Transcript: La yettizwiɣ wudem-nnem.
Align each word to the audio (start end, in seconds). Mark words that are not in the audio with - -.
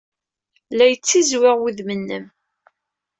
La 0.77 0.85
yettizwiɣ 0.87 1.55
wudem-nnem. 1.59 2.25